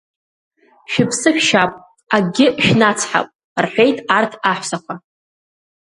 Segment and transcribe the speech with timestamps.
[0.91, 1.71] Шәыԥсы шәшьап,
[2.15, 3.27] акгьы шәнацҳап,—
[3.63, 4.93] рҳәеит арҭ аҳәсақәа.